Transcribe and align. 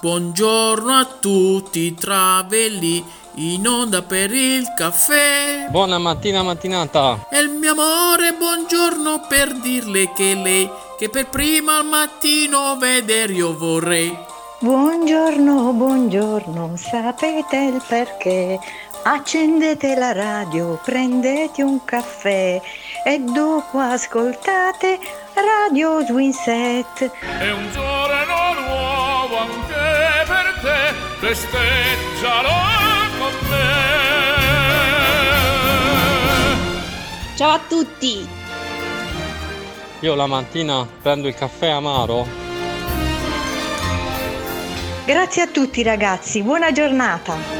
Buongiorno 0.00 0.94
a 0.94 1.04
tutti, 1.04 1.92
travelli 1.94 3.04
in 3.34 3.68
onda 3.68 4.00
per 4.00 4.32
il 4.32 4.72
caffè. 4.74 5.66
Buona 5.68 5.98
mattina 5.98 6.42
mattinata. 6.42 7.26
E 7.30 7.40
il 7.40 7.50
mio 7.50 7.72
amore, 7.72 8.32
buongiorno 8.32 9.26
per 9.28 9.52
dirle 9.60 10.10
che 10.14 10.34
lei, 10.42 10.70
che 10.96 11.10
per 11.10 11.28
prima 11.28 11.76
al 11.76 11.84
mattino 11.84 12.78
veder 12.78 13.30
io 13.30 13.54
vorrei. 13.54 14.16
Buongiorno, 14.60 15.70
buongiorno, 15.74 16.76
sapete 16.76 17.56
il 17.56 17.82
perché? 17.86 18.58
Accendete 19.02 19.94
la 19.96 20.12
radio, 20.12 20.80
prendete 20.82 21.62
un 21.62 21.84
caffè 21.84 22.58
e 23.04 23.18
dopo 23.18 23.78
ascoltate 23.78 24.98
Radio 25.34 26.02
Swinset. 26.06 27.10
È 27.38 27.50
un 27.50 27.70
giorno 27.70 28.39
anche 29.40 30.24
per 30.26 30.58
te, 30.60 30.94
festeggialo 31.18 32.48
con 33.18 33.32
me. 33.48 33.98
Ciao 37.36 37.50
a 37.50 37.60
tutti! 37.66 38.28
Io 40.00 40.14
la 40.14 40.26
mattina 40.26 40.86
prendo 41.02 41.28
il 41.28 41.34
caffè 41.34 41.68
amaro. 41.68 42.26
Grazie 45.04 45.42
a 45.42 45.46
tutti 45.48 45.82
ragazzi, 45.82 46.42
buona 46.42 46.72
giornata. 46.72 47.59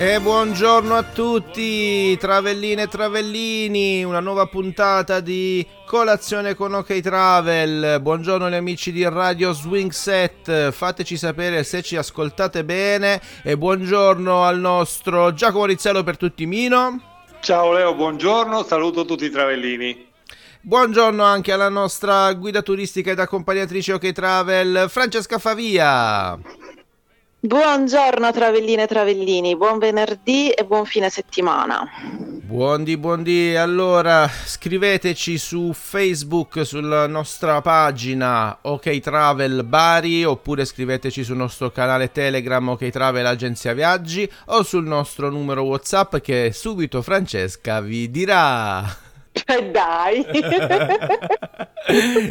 E 0.00 0.18
buongiorno 0.18 0.94
a 0.94 1.02
tutti, 1.02 2.16
travelline 2.16 2.84
e 2.84 2.88
travellini, 2.88 4.02
una 4.02 4.20
nuova 4.20 4.46
puntata 4.46 5.20
di 5.20 5.64
colazione 5.84 6.54
con 6.54 6.72
OK 6.72 7.00
Travel. 7.00 8.00
Buongiorno 8.00 8.46
agli 8.46 8.54
amici 8.54 8.92
di 8.92 9.06
Radio 9.06 9.52
Swing 9.52 9.90
Set, 9.90 10.70
fateci 10.70 11.18
sapere 11.18 11.64
se 11.64 11.82
ci 11.82 11.96
ascoltate 11.96 12.64
bene 12.64 13.20
e 13.42 13.58
buongiorno 13.58 14.42
al 14.42 14.58
nostro 14.58 15.34
Giacomo 15.34 15.66
Rizzello 15.66 16.02
per 16.02 16.16
tutti 16.16 16.46
Mino. 16.46 17.26
Ciao 17.40 17.70
Leo, 17.70 17.94
buongiorno, 17.94 18.62
saluto 18.62 19.04
tutti 19.04 19.26
i 19.26 19.30
travellini. 19.30 20.08
Buongiorno 20.62 21.22
anche 21.22 21.52
alla 21.52 21.68
nostra 21.68 22.32
guida 22.32 22.62
turistica 22.62 23.10
ed 23.10 23.18
accompagnatrice 23.18 23.92
OK 23.92 24.12
Travel, 24.12 24.86
Francesca 24.88 25.38
Favia. 25.38 26.38
Buongiorno 27.42 28.32
Travelline 28.32 28.82
e 28.82 28.86
Travellini, 28.86 29.56
buon 29.56 29.78
venerdì 29.78 30.50
e 30.50 30.62
buon 30.66 30.84
fine 30.84 31.08
settimana. 31.08 31.88
Buondì, 32.42 32.98
buondì. 32.98 33.56
Allora, 33.56 34.28
scriveteci 34.28 35.38
su 35.38 35.72
Facebook, 35.72 36.66
sulla 36.66 37.06
nostra 37.06 37.62
pagina 37.62 38.58
OK 38.60 38.98
Travel 39.00 39.64
Bari, 39.64 40.22
oppure 40.22 40.66
scriveteci 40.66 41.24
sul 41.24 41.38
nostro 41.38 41.70
canale 41.70 42.12
Telegram 42.12 42.68
OK 42.68 42.90
Travel 42.90 43.24
Agenzia 43.24 43.72
Viaggi 43.72 44.30
o 44.46 44.62
sul 44.62 44.84
nostro 44.84 45.30
numero 45.30 45.62
WhatsApp 45.62 46.16
che 46.16 46.50
subito 46.52 47.00
Francesca 47.00 47.80
vi 47.80 48.10
dirà. 48.10 49.08
E 49.32 49.70
dai. 49.70 50.26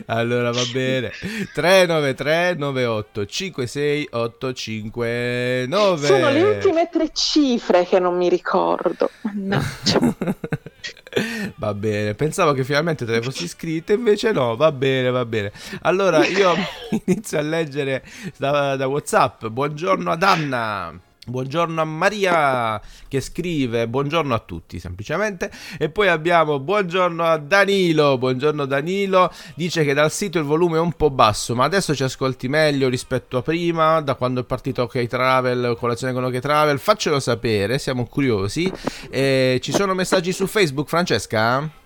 allora 0.07 0.51
va 0.51 0.63
bene. 0.71 1.11
393 1.53 2.55
98 2.55 3.25
56 3.25 4.07
859. 4.11 6.07
Sono 6.07 6.29
le 6.29 6.41
ultime 6.41 6.89
tre 6.91 7.11
cifre 7.13 7.85
che 7.85 7.99
non 7.99 8.17
mi 8.17 8.27
ricordo. 8.27 9.09
No. 9.33 9.61
va 11.55 11.73
bene, 11.73 12.13
pensavo 12.15 12.53
che 12.53 12.63
finalmente 12.63 13.05
te 13.05 13.11
le 13.13 13.21
fossi 13.21 13.47
scritte, 13.47 13.93
invece 13.93 14.31
no, 14.31 14.55
va 14.55 14.71
bene, 14.71 15.09
va 15.09 15.25
bene. 15.25 15.51
Allora 15.81 16.25
io 16.25 16.53
inizio 17.05 17.37
a 17.37 17.41
leggere 17.41 18.03
da, 18.37 18.75
da 18.75 18.87
WhatsApp. 18.87 19.45
Buongiorno 19.47 20.11
ad 20.11 20.23
Anna. 20.23 20.99
Buongiorno 21.29 21.79
a 21.79 21.85
Maria 21.85 22.81
che 23.07 23.21
scrive 23.21 23.87
buongiorno 23.87 24.33
a 24.33 24.39
tutti 24.39 24.79
semplicemente 24.79 25.51
e 25.77 25.89
poi 25.89 26.07
abbiamo 26.07 26.59
buongiorno 26.59 27.23
a 27.23 27.37
Danilo, 27.37 28.17
buongiorno 28.17 28.65
Danilo, 28.65 29.31
dice 29.55 29.83
che 29.83 29.93
dal 29.93 30.11
sito 30.11 30.39
il 30.39 30.45
volume 30.45 30.77
è 30.77 30.81
un 30.81 30.93
po' 30.93 31.09
basso 31.09 31.55
ma 31.55 31.63
adesso 31.63 31.95
ci 31.95 32.03
ascolti 32.03 32.47
meglio 32.47 32.89
rispetto 32.89 33.37
a 33.37 33.41
prima 33.41 34.01
da 34.01 34.15
quando 34.15 34.41
è 34.41 34.43
partito 34.43 34.83
OK 34.83 35.07
Travel, 35.07 35.75
colazione 35.77 36.13
con 36.13 36.23
OK 36.23 36.39
Travel, 36.39 36.79
faccelo 36.79 37.19
sapere, 37.19 37.79
siamo 37.79 38.05
curiosi. 38.05 38.71
E 39.09 39.59
ci 39.61 39.71
sono 39.71 39.93
messaggi 39.93 40.31
su 40.31 40.47
Facebook 40.47 40.87
Francesca? 40.87 41.78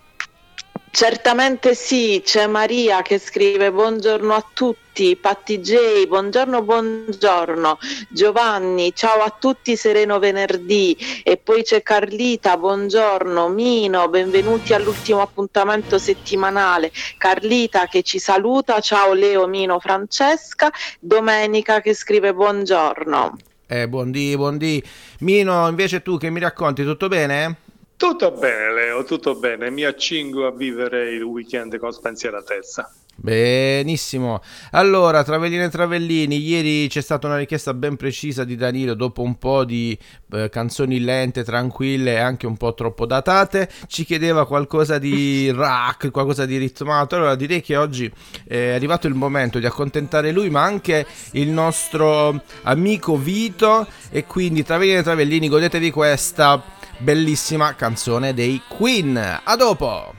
Certamente 0.95 1.73
sì, 1.73 2.21
c'è 2.23 2.45
Maria 2.45 3.01
che 3.01 3.17
scrive 3.17 3.71
buongiorno 3.71 4.31
a 4.31 4.45
tutti, 4.53 5.15
Patti 5.15 5.59
J, 5.59 6.05
buongiorno, 6.05 6.61
buongiorno, 6.61 7.79
Giovanni, 8.09 8.93
ciao 8.93 9.23
a 9.23 9.35
tutti, 9.39 9.75
sereno 9.75 10.19
venerdì 10.19 10.95
e 11.23 11.37
poi 11.37 11.63
c'è 11.63 11.81
Carlita, 11.81 12.57
buongiorno, 12.57 13.49
Mino, 13.49 14.07
benvenuti 14.07 14.75
all'ultimo 14.75 15.21
appuntamento 15.21 15.97
settimanale, 15.97 16.91
Carlita 17.17 17.87
che 17.87 18.03
ci 18.03 18.19
saluta, 18.19 18.79
ciao 18.79 19.13
Leo, 19.13 19.47
Mino, 19.47 19.79
Francesca, 19.79 20.71
Domenica 20.99 21.81
che 21.81 21.95
scrive 21.95 22.35
buongiorno. 22.35 23.35
Eh, 23.65 23.89
buondì, 23.89 24.35
buondì. 24.35 24.83
Mino, 25.21 25.67
invece 25.67 26.03
tu 26.03 26.19
che 26.19 26.29
mi 26.29 26.39
racconti, 26.39 26.83
tutto 26.83 27.07
bene? 27.07 27.62
Tutto 28.03 28.31
bene, 28.31 28.73
Leo, 28.73 29.05
tutto 29.05 29.33
bene. 29.33 29.69
Mi 29.69 29.85
accingo 29.85 30.45
a 30.45 30.51
vivere 30.51 31.13
il 31.13 31.23
weekend 31.23 31.77
con 31.77 31.93
spensieratezza. 31.93 32.93
Benissimo. 33.23 34.41
Allora, 34.71 35.23
Travellini 35.23 35.63
e 35.63 35.69
Travellini, 35.69 36.39
ieri 36.39 36.89
c'è 36.89 36.99
stata 36.99 37.25
una 37.25 37.37
richiesta 37.37 37.73
ben 37.73 37.95
precisa 37.95 38.43
di 38.43 38.57
Danilo 38.57 38.95
dopo 38.95 39.21
un 39.21 39.37
po' 39.37 39.63
di 39.63 39.97
eh, 40.33 40.49
canzoni 40.49 40.99
lente, 40.99 41.45
tranquille 41.45 42.15
e 42.15 42.19
anche 42.19 42.47
un 42.47 42.57
po' 42.57 42.73
troppo 42.73 43.05
datate. 43.05 43.69
Ci 43.87 44.03
chiedeva 44.03 44.45
qualcosa 44.45 44.97
di 44.97 45.49
rock, 45.55 46.11
qualcosa 46.11 46.45
di 46.45 46.57
ritmato. 46.57 47.15
Allora, 47.15 47.35
direi 47.35 47.61
che 47.61 47.77
oggi 47.77 48.11
è 48.45 48.71
arrivato 48.71 49.07
il 49.07 49.13
momento 49.13 49.57
di 49.57 49.65
accontentare 49.65 50.33
lui, 50.33 50.49
ma 50.49 50.63
anche 50.63 51.05
il 51.31 51.47
nostro 51.47 52.43
amico 52.63 53.15
Vito. 53.15 53.87
E 54.09 54.25
quini 54.25 54.63
Travellini 54.63 54.97
e 54.97 55.03
Travellini, 55.03 55.47
godetevi 55.47 55.91
questa 55.91 56.61
bellissima 56.97 57.73
canzone 57.75 58.33
dei 58.33 58.61
Queen. 58.67 59.39
A 59.45 59.55
dopo! 59.55 60.13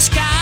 Sky 0.00 0.39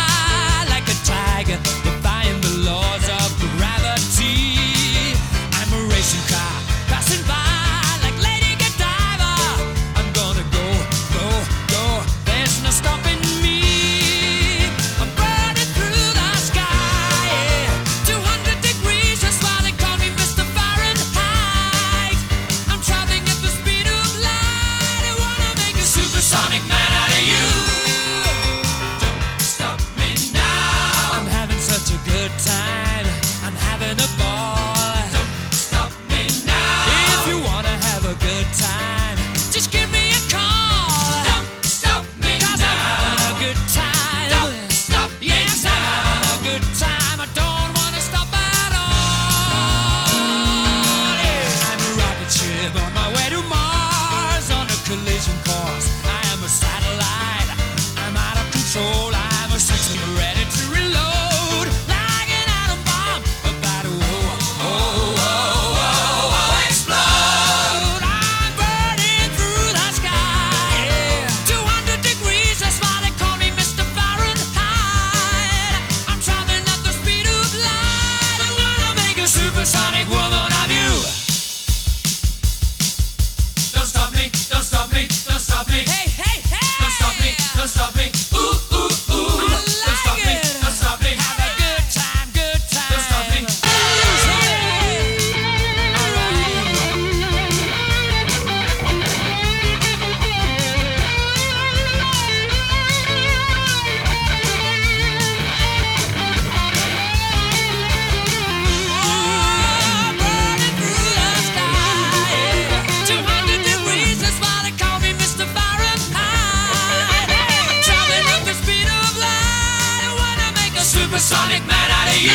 Supersonic 121.19 121.67
man 121.67 121.91
out 121.91 122.15
of 122.15 122.23
you. 122.23 122.31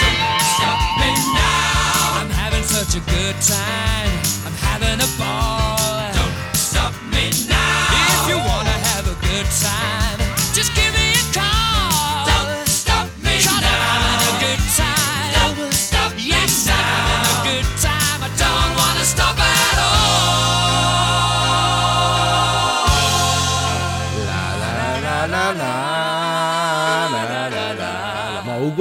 Don't 0.00 0.40
stop 0.56 0.80
me 1.00 1.12
now. 1.34 2.20
I'm 2.22 2.30
having 2.30 2.62
such 2.62 2.96
a 2.96 3.00
good 3.00 3.36
time. 3.42 3.99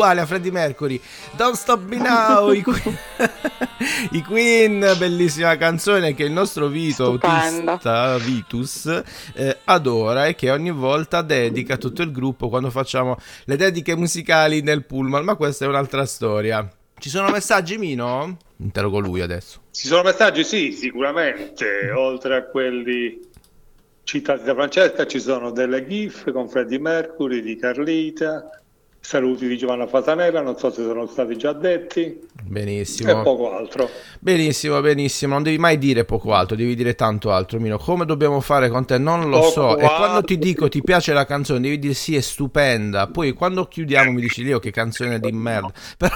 Uguale 0.10 0.22
a 0.22 0.26
Freddie 0.26 0.52
Mercury. 0.52 1.00
Don't 1.36 1.56
stop 1.56 1.82
me 1.88 1.98
now. 1.98 2.52
I 2.52 2.62
Queen, 2.62 2.98
I 4.12 4.24
Queen, 4.24 4.96
bellissima 4.98 5.56
canzone 5.58 6.14
che 6.16 6.24
il 6.24 6.32
nostro 6.32 6.68
Vito 6.68 7.18
Stupendo. 7.18 7.72
autista 7.72 8.18
Vitus 8.18 9.04
eh, 9.34 9.58
adora 9.66 10.28
e 10.28 10.36
che 10.36 10.50
ogni 10.50 10.72
volta 10.72 11.22
dedica 11.22 11.76
a 11.76 11.78
tutto 11.78 12.02
il 12.02 12.12
gruppo 12.12 12.50
quando 12.50 12.70
facciamo 12.72 13.18
le 13.46 13.56
dediche 13.56 13.96
musicali 13.96 14.62
nel 14.62 14.86
pullman. 14.86 15.24
Ma 15.24 15.36
questa 15.36 15.66
è 15.66 15.68
un'altra 15.68 16.06
storia. 16.06 16.68
Ci 16.98 17.10
sono 17.10 17.30
messaggi, 17.30 17.78
Mino? 17.78 18.38
Interrogo 18.58 19.00
lui 19.00 19.22
adesso. 19.22 19.62
Ci 19.72 19.88
sono 19.88 20.04
messaggi? 20.04 20.44
Sì, 20.44 20.72
sicuramente. 20.74 21.92
Oltre 21.92 22.36
a 22.36 22.44
quelli 22.44 23.28
citati 24.04 24.44
da 24.44 24.54
Francesca, 24.54 25.06
ci 25.06 25.20
sono 25.20 25.52
delle 25.52 25.88
GIF 25.88 26.32
con 26.32 26.50
Freddie 26.50 26.80
Mercury, 26.80 27.42
di 27.42 27.56
Carlita, 27.56 28.50
saluti 29.00 29.48
di 29.48 29.58
Giovanna 29.58 29.88
Fasanella, 29.88 30.42
non 30.42 30.58
so 30.58 30.70
se 30.72 30.84
sono 30.84 31.08
stati 31.08 31.38
già 31.38 31.54
detti, 31.54 32.02
e 32.02 32.22
Benissimo. 32.44 33.22
poco 33.22 33.52
altro. 33.56 33.90
Benissimo, 34.20 34.80
benissimo. 34.82 35.34
Non 35.34 35.44
devi 35.44 35.58
mai 35.58 35.78
dire 35.78 36.06
poco 36.06 36.34
altro, 36.34 36.56
devi 36.56 36.76
dire 36.76 36.96
tanto 36.96 37.32
altro, 37.32 37.60
Mino. 37.60 37.78
Come 37.78 38.06
dobbiamo 38.06 38.40
fare 38.42 38.70
con 38.70 38.86
te? 38.86 38.98
Non 38.98 39.30
lo 39.30 39.40
Poco 39.40 39.52
so. 39.52 39.78
E 39.78 39.92
quando 39.96 40.18
altro. 40.18 40.22
ti 40.28 40.38
dico 40.38 40.68
ti 40.70 40.82
piace 40.84 41.14
la 41.14 41.26
canzone, 41.26 41.60
devi 41.62 41.80
dire 41.80 41.94
sì, 41.94 42.16
è 42.16 42.22
stupenda. 42.22 43.08
Poi 43.08 43.34
quando 43.34 43.66
chiudiamo 43.68 44.12
mi 44.12 44.22
dici 44.22 44.44
Leo 44.44 44.60
che 44.60 44.72
canzone 44.72 45.20
di 45.20 45.32
merda. 45.32 45.72
Però 45.98 46.16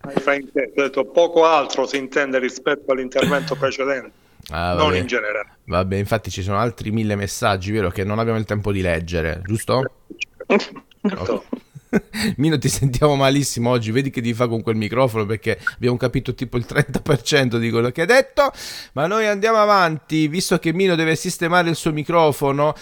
Hai 0.00 0.14
frainteso, 0.20 0.72
ho 0.76 0.82
detto 0.82 1.04
poco 1.06 1.44
altro 1.44 1.86
si 1.86 1.96
intende 1.96 2.38
rispetto 2.38 2.92
all'intervento 2.92 3.54
precedente, 3.56 4.12
Ah, 4.50 4.74
non 4.74 4.94
in 4.94 5.06
generale. 5.06 5.56
Vabbè, 5.64 5.96
infatti 5.96 6.30
ci 6.30 6.42
sono 6.42 6.58
altri 6.58 6.90
mille 6.90 7.16
messaggi, 7.16 7.72
vero? 7.72 7.90
Che 7.90 8.04
non 8.04 8.18
abbiamo 8.18 8.38
il 8.38 8.44
tempo 8.44 8.72
di 8.72 8.80
leggere, 8.80 9.40
giusto? 9.44 9.82
Certo. 11.06 11.44
Mino, 12.36 12.58
ti 12.58 12.68
sentiamo 12.68 13.14
malissimo 13.14 13.70
oggi. 13.70 13.90
Vedi 13.90 14.10
che 14.10 14.20
ti 14.20 14.34
fa 14.34 14.48
con 14.48 14.62
quel 14.62 14.76
microfono 14.76 15.26
perché 15.26 15.58
abbiamo 15.74 15.96
capito 15.96 16.34
tipo 16.34 16.56
il 16.56 16.66
30% 16.68 17.56
di 17.58 17.70
quello 17.70 17.90
che 17.90 18.02
hai 18.02 18.06
detto. 18.06 18.52
Ma 18.92 19.06
noi 19.06 19.26
andiamo 19.26 19.58
avanti, 19.58 20.28
visto 20.28 20.58
che 20.58 20.72
Mino 20.72 20.94
deve 20.94 21.16
sistemare 21.16 21.68
il 21.68 21.76
suo 21.76 21.92
microfono. 21.92 22.74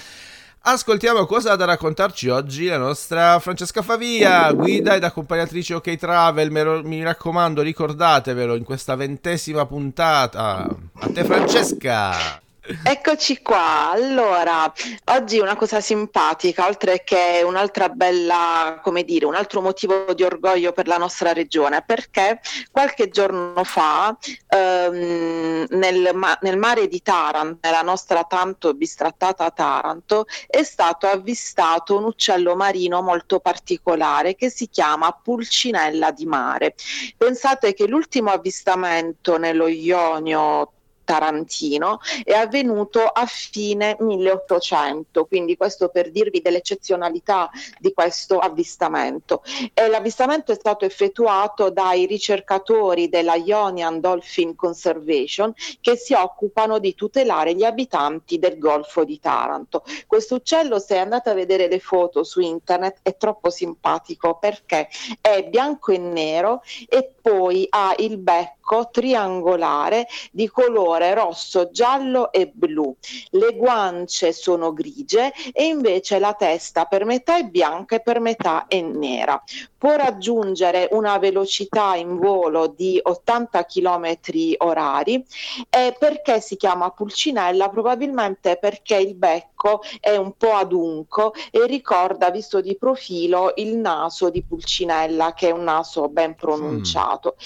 Ascoltiamo 0.64 1.26
cosa 1.26 1.50
ha 1.50 1.56
da 1.56 1.64
raccontarci 1.64 2.28
oggi 2.28 2.66
la 2.66 2.78
nostra 2.78 3.40
Francesca 3.40 3.82
Favia, 3.82 4.52
guida 4.52 4.94
ed 4.94 5.02
accompagnatrice 5.02 5.74
OK 5.74 5.96
Travel. 5.96 6.52
Mi 6.84 7.02
raccomando, 7.02 7.62
ricordatevelo 7.62 8.54
in 8.54 8.62
questa 8.62 8.94
ventesima 8.94 9.66
puntata. 9.66 10.68
A 11.00 11.08
te, 11.12 11.24
Francesca. 11.24 12.41
Eccoci 12.64 13.42
qua, 13.42 13.90
allora, 13.90 14.72
oggi 15.06 15.40
una 15.40 15.56
cosa 15.56 15.80
simpatica, 15.80 16.68
oltre 16.68 17.02
che 17.02 17.42
un'altra 17.44 17.88
bella, 17.88 18.78
come 18.80 19.02
dire, 19.02 19.26
un 19.26 19.34
altro 19.34 19.60
motivo 19.60 20.14
di 20.14 20.22
orgoglio 20.22 20.70
per 20.70 20.86
la 20.86 20.96
nostra 20.96 21.32
regione, 21.32 21.82
perché 21.84 22.40
qualche 22.70 23.08
giorno 23.08 23.64
fa 23.64 24.16
ehm, 24.46 25.66
nel, 25.70 26.10
ma- 26.14 26.38
nel 26.42 26.56
mare 26.56 26.86
di 26.86 27.02
Taranto, 27.02 27.58
nella 27.62 27.82
nostra 27.82 28.22
tanto 28.22 28.74
bistrattata 28.74 29.50
Taranto, 29.50 30.26
è 30.46 30.62
stato 30.62 31.08
avvistato 31.08 31.96
un 31.96 32.04
uccello 32.04 32.54
marino 32.54 33.02
molto 33.02 33.40
particolare 33.40 34.36
che 34.36 34.50
si 34.50 34.68
chiama 34.68 35.10
pulcinella 35.10 36.12
di 36.12 36.26
mare. 36.26 36.76
Pensate 37.16 37.74
che 37.74 37.88
l'ultimo 37.88 38.30
avvistamento 38.30 39.36
nello 39.36 39.66
Ionio 39.66 40.74
tarantino 41.12 42.00
è 42.24 42.32
avvenuto 42.32 43.04
a 43.04 43.26
fine 43.26 43.96
1800, 44.00 45.26
quindi 45.26 45.58
questo 45.58 45.90
per 45.90 46.10
dirvi 46.10 46.40
dell'eccezionalità 46.40 47.50
di 47.78 47.92
questo 47.92 48.38
avvistamento. 48.38 49.42
E 49.74 49.88
l'avvistamento 49.88 50.52
è 50.52 50.54
stato 50.54 50.86
effettuato 50.86 51.68
dai 51.68 52.06
ricercatori 52.06 53.10
della 53.10 53.34
Ionian 53.34 54.00
Dolphin 54.00 54.54
Conservation 54.54 55.52
che 55.82 55.96
si 55.96 56.14
occupano 56.14 56.78
di 56.78 56.94
tutelare 56.94 57.54
gli 57.54 57.64
abitanti 57.64 58.38
del 58.38 58.56
Golfo 58.58 59.04
di 59.04 59.20
Taranto. 59.20 59.84
Questo 60.06 60.36
uccello, 60.36 60.78
se 60.78 60.96
andate 60.96 61.28
a 61.28 61.34
vedere 61.34 61.68
le 61.68 61.78
foto 61.78 62.24
su 62.24 62.40
internet, 62.40 63.00
è 63.02 63.16
troppo 63.18 63.50
simpatico 63.50 64.38
perché 64.38 64.88
è 65.20 65.44
bianco 65.44 65.92
e 65.92 65.98
nero 65.98 66.62
e 66.88 67.12
poi 67.20 67.66
ha 67.68 67.94
il 67.98 68.16
becco 68.16 68.88
triangolare 68.90 70.06
di 70.30 70.48
colore 70.48 71.01
rosso, 71.14 71.70
giallo 71.70 72.32
e 72.32 72.50
blu. 72.52 72.94
Le 73.30 73.54
guance 73.56 74.32
sono 74.32 74.72
grigie 74.72 75.32
e 75.52 75.64
invece 75.64 76.18
la 76.18 76.34
testa 76.34 76.84
per 76.86 77.04
metà 77.04 77.38
è 77.38 77.44
bianca 77.44 77.96
e 77.96 78.00
per 78.00 78.20
metà 78.20 78.66
è 78.66 78.80
nera. 78.80 79.42
Può 79.76 79.96
raggiungere 79.96 80.88
una 80.92 81.18
velocità 81.18 81.96
in 81.96 82.18
volo 82.18 82.68
di 82.68 83.00
80 83.02 83.64
km 83.64 84.16
orari 84.58 85.24
e 85.68 85.96
perché 85.98 86.40
si 86.40 86.56
chiama 86.56 86.90
pulcinella? 86.90 87.68
Probabilmente 87.68 88.56
perché 88.56 88.96
il 88.96 89.14
becco 89.14 89.51
è 90.00 90.16
un 90.16 90.32
po' 90.36 90.54
adunco 90.54 91.32
e 91.50 91.66
ricorda, 91.66 92.30
visto 92.30 92.60
di 92.60 92.76
profilo, 92.76 93.52
il 93.56 93.76
naso 93.76 94.30
di 94.30 94.42
pulcinella 94.42 95.34
che 95.34 95.48
è 95.48 95.50
un 95.52 95.64
naso 95.64 96.08
ben 96.08 96.34
pronunciato. 96.34 97.36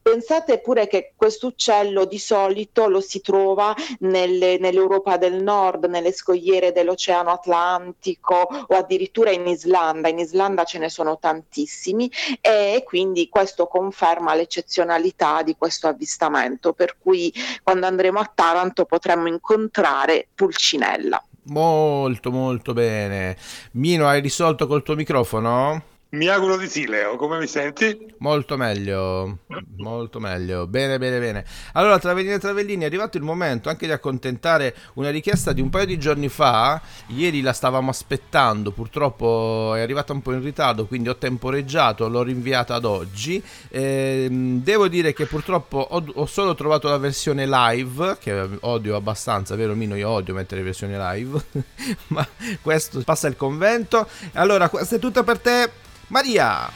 Pensate 0.00 0.60
pure 0.60 0.86
che 0.86 1.12
questo 1.16 1.48
uccello 1.48 2.04
di 2.04 2.18
solito 2.18 2.88
lo 2.88 3.00
si 3.00 3.20
trova 3.20 3.74
nelle- 4.00 4.58
nell'Europa 4.58 5.16
del 5.16 5.42
Nord, 5.42 5.84
nelle 5.86 6.12
scogliere 6.12 6.72
dell'Oceano 6.72 7.30
Atlantico 7.30 8.48
o 8.68 8.74
addirittura 8.74 9.30
in 9.30 9.46
Islanda. 9.46 10.08
In 10.08 10.18
Islanda 10.18 10.64
ce 10.64 10.78
ne 10.78 10.88
sono 10.88 11.18
tantissimi 11.18 12.10
e 12.40 12.82
quindi 12.84 13.28
questo 13.28 13.66
conferma 13.66 14.34
l'eccezionalità 14.34 15.42
di 15.42 15.56
questo 15.56 15.88
avvistamento, 15.88 16.72
per 16.72 16.96
cui 16.98 17.32
quando 17.62 17.86
andremo 17.86 18.18
a 18.18 18.30
Taranto 18.32 18.84
potremmo 18.84 19.28
incontrare 19.28 20.28
Pulcinella. 20.34 21.22
Molto, 21.48 22.30
molto 22.30 22.72
bene. 22.72 23.36
Mino, 23.72 24.06
hai 24.08 24.20
risolto 24.20 24.66
col 24.66 24.82
tuo 24.82 24.94
microfono? 24.96 25.95
Mi 26.08 26.28
auguro 26.28 26.56
di 26.56 26.68
sì, 26.68 26.86
Leo, 26.86 27.16
come 27.16 27.36
mi 27.36 27.48
senti? 27.48 28.14
Molto 28.18 28.56
meglio, 28.56 29.38
molto 29.78 30.20
meglio. 30.20 30.68
Bene, 30.68 30.98
bene, 30.98 31.18
bene. 31.18 31.44
Allora, 31.72 31.98
Travellini 31.98 32.34
e 32.34 32.38
Travellini, 32.38 32.84
è 32.84 32.86
arrivato 32.86 33.16
il 33.16 33.24
momento 33.24 33.68
anche 33.68 33.86
di 33.86 33.92
accontentare 33.92 34.72
una 34.94 35.10
richiesta 35.10 35.52
di 35.52 35.60
un 35.60 35.68
paio 35.68 35.84
di 35.84 35.98
giorni 35.98 36.28
fa. 36.28 36.80
Ieri 37.08 37.40
la 37.40 37.52
stavamo 37.52 37.90
aspettando, 37.90 38.70
purtroppo 38.70 39.74
è 39.74 39.80
arrivata 39.80 40.12
un 40.12 40.22
po' 40.22 40.32
in 40.32 40.42
ritardo, 40.42 40.86
quindi 40.86 41.08
ho 41.08 41.16
temporeggiato, 41.16 42.08
l'ho 42.08 42.22
rinviata 42.22 42.76
ad 42.76 42.84
oggi. 42.84 43.42
Ehm, 43.70 44.62
devo 44.62 44.86
dire 44.86 45.12
che 45.12 45.26
purtroppo 45.26 45.78
ho, 45.78 46.04
ho 46.14 46.26
solo 46.26 46.54
trovato 46.54 46.88
la 46.88 46.98
versione 46.98 47.46
live, 47.48 48.16
che 48.20 48.48
odio 48.60 48.94
abbastanza, 48.94 49.56
vero 49.56 49.74
Mino? 49.74 49.96
Io 49.96 50.08
odio 50.08 50.34
mettere 50.34 50.62
versione 50.62 50.96
live, 50.96 51.44
ma 52.08 52.26
questo 52.62 53.02
passa 53.02 53.26
il 53.26 53.36
convento. 53.36 54.08
Allora, 54.34 54.68
questo 54.68 54.94
è 54.94 54.98
tutto 55.00 55.24
per 55.24 55.40
te. 55.40 55.84
Maria! 56.08 56.70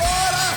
Ora 0.00 0.48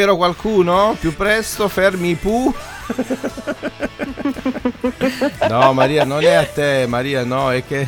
Spero 0.00 0.16
qualcuno 0.16 0.96
più 0.98 1.14
presto 1.14 1.68
fermi 1.68 2.08
i 2.08 2.14
pu. 2.14 2.50
no, 5.46 5.74
Maria, 5.74 6.04
non 6.04 6.22
è 6.22 6.32
a 6.32 6.46
te, 6.46 6.86
Maria, 6.88 7.22
no, 7.22 7.52
è 7.52 7.62
che 7.66 7.86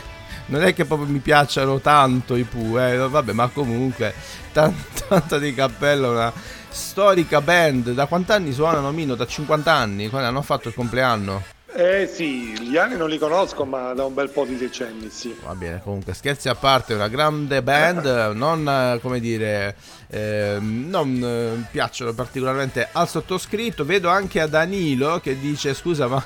non 0.48 0.62
è 0.62 0.74
che 0.74 0.84
proprio 0.84 1.08
mi 1.08 1.20
piacciono 1.20 1.80
tanto 1.80 2.36
i 2.36 2.42
Pooh, 2.42 2.78
eh. 2.78 2.98
vabbè, 2.98 3.32
ma 3.32 3.48
comunque, 3.48 4.12
tant- 4.52 5.06
tanto 5.08 5.38
di 5.38 5.54
cappello, 5.54 6.10
una 6.10 6.30
storica 6.68 7.40
band. 7.40 7.92
Da 7.92 8.04
quant'anni 8.04 8.52
suonano 8.52 8.90
Mino? 8.90 9.14
Da 9.14 9.26
50 9.26 9.72
anni, 9.72 10.10
quando 10.10 10.28
hanno 10.28 10.42
fatto 10.42 10.68
il 10.68 10.74
compleanno. 10.74 11.51
Eh 11.74 12.06
sì, 12.06 12.52
gli 12.60 12.76
anni 12.76 12.96
non 12.96 13.08
li 13.08 13.16
conosco, 13.16 13.64
ma 13.64 13.94
da 13.94 14.04
un 14.04 14.12
bel 14.12 14.28
po' 14.28 14.44
di 14.44 14.56
decenni, 14.56 15.08
sì. 15.08 15.34
Va 15.42 15.54
bene, 15.54 15.80
comunque 15.82 16.12
scherzi 16.12 16.50
a 16.50 16.54
parte, 16.54 16.92
una 16.92 17.08
grande 17.08 17.62
band, 17.62 18.04
non 18.36 18.68
eh, 18.68 18.98
come 19.00 19.20
dire, 19.20 19.74
eh, 20.08 20.58
non 20.60 21.66
piacciono 21.70 22.12
particolarmente 22.12 22.88
al 22.92 23.08
sottoscritto. 23.08 23.86
Vedo 23.86 24.10
anche 24.10 24.40
a 24.40 24.46
Danilo 24.46 25.18
che 25.20 25.38
dice 25.40 25.72
scusa 25.72 26.06
ma 26.08 26.22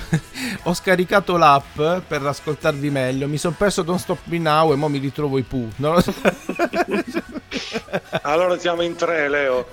ho 0.64 0.74
scaricato 0.74 1.36
l'app 1.36 1.80
per 2.06 2.24
ascoltarvi 2.24 2.90
meglio, 2.90 3.28
mi 3.28 3.38
sono 3.38 3.54
perso 3.56 3.82
Don't 3.82 4.00
Stop 4.00 4.20
Me 4.24 4.38
Now 4.38 4.72
e 4.72 4.76
mo 4.76 4.88
mi 4.88 4.98
ritrovo 4.98 5.38
i 5.38 5.42
Pooh. 5.42 5.68
So. 5.78 6.14
Allora 8.22 8.58
siamo 8.58 8.82
in 8.82 8.94
tre, 8.96 9.28
Leo. 9.28 9.66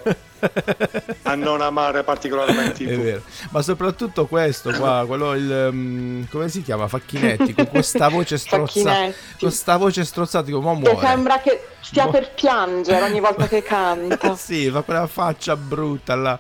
A 1.24 1.34
non 1.36 1.62
amare 1.62 2.04
particolarmente 2.04 2.84
i 2.84 2.88
È 2.88 2.94
Pooh. 2.94 3.04
vero. 3.04 3.22
Ma 3.50 3.62
soprattutto 3.62 4.26
questo 4.28 4.72
qua, 4.72 5.04
quello 5.08 5.34
il 5.34 5.68
um, 5.72 6.28
come 6.30 6.48
si 6.50 6.62
chiama? 6.62 6.88
Facchinetti 6.88 7.54
con 7.54 7.68
questa 7.68 8.08
voce 8.10 8.38
strozzata. 8.38 8.90
Facchinetti. 8.90 9.16
Con 9.40 9.52
sta 9.52 9.78
voce 9.78 10.04
strozzata, 10.06 10.46
dico, 10.46 10.60
Che 10.60 10.66
muore. 10.66 11.08
sembra 11.08 11.40
che 11.40 11.68
stia 11.82 12.06
Mo- 12.06 12.12
per 12.12 12.32
piangere 12.34 13.02
ogni 13.04 13.20
volta 13.20 13.48
che 13.48 13.64
canta. 13.64 14.36
sì, 14.38 14.70
fa 14.70 14.82
quella 14.82 15.08
faccia 15.08 15.56
brutta 15.56 16.16
là. 16.16 16.40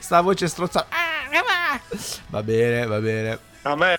sta 0.00 0.20
voce 0.20 0.46
strozzata. 0.46 0.86
Va 2.28 2.42
bene, 2.42 2.86
va 2.86 2.98
bene. 3.00 3.38
A 3.62 3.76
me 3.76 3.98